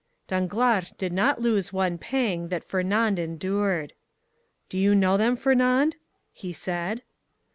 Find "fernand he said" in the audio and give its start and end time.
5.35-7.03